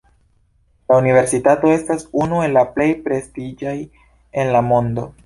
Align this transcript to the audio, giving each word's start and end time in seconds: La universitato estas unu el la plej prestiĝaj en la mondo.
La 0.91 0.97
universitato 1.01 1.69
estas 1.73 2.05
unu 2.23 2.39
el 2.45 2.57
la 2.59 2.63
plej 2.79 2.87
prestiĝaj 3.05 3.77
en 4.45 4.51
la 4.57 4.65
mondo. 4.73 5.07